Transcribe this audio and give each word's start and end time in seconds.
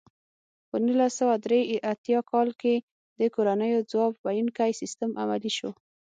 په 0.69 0.75
نولس 0.85 1.13
سوه 1.19 1.35
درې 1.45 1.59
اتیا 1.91 2.19
کال 2.31 2.49
کې 2.61 2.75
د 3.19 3.21
کورنیو 3.35 3.87
ځواب 3.91 4.13
ویونکی 4.25 4.71
سیستم 4.81 5.09
عملي 5.21 5.51
شو. 5.57 5.71